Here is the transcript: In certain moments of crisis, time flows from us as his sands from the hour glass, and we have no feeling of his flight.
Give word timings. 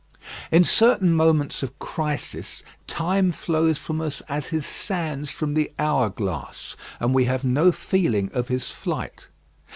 In 0.51 0.63
certain 0.63 1.13
moments 1.13 1.61
of 1.61 1.77
crisis, 1.77 2.63
time 2.87 3.31
flows 3.31 3.77
from 3.77 4.01
us 4.01 4.21
as 4.21 4.47
his 4.47 4.65
sands 4.65 5.29
from 5.29 5.53
the 5.53 5.71
hour 5.77 6.09
glass, 6.09 6.75
and 6.99 7.13
we 7.13 7.25
have 7.25 7.43
no 7.45 7.71
feeling 7.71 8.31
of 8.33 8.47
his 8.47 8.71
flight. 8.71 9.27